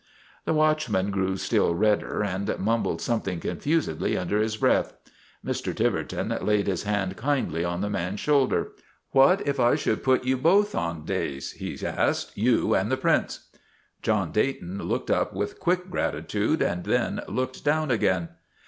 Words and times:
The 0.45 0.53
watchman 0.55 1.11
grew 1.11 1.37
still 1.37 1.75
redder 1.75 2.23
and 2.23 2.57
mumbled 2.57 3.03
something 3.03 3.39
confusedly 3.39 4.17
under 4.17 4.39
his 4.39 4.57
breath. 4.57 4.95
Mr. 5.45 5.75
Tiver 5.75 6.03
ton 6.03 6.35
laid 6.41 6.65
his 6.65 6.81
hand 6.81 7.15
kindly 7.15 7.63
on 7.63 7.81
the 7.81 7.89
man's 7.91 8.19
shoulder. 8.19 8.71
"What 9.11 9.45
if 9.47 9.59
I 9.59 9.75
should 9.75 10.01
put 10.01 10.23
you 10.23 10.37
both 10.37 10.73
on 10.73 11.05
days?' 11.05 11.51
he 11.51 11.77
asked. 11.85 12.35
"You 12.35 12.73
and 12.73 12.91
the 12.91 12.97
Prince?' 12.97 13.47
John 14.01 14.31
Dayton 14.31 14.79
looked 14.81 15.11
up 15.11 15.33
with 15.35 15.59
quick 15.59 15.91
gratitude 15.91 16.63
and 16.63 16.83
then 16.83 17.21
looked 17.27 17.63
down 17.63 17.91
again. 17.91 18.29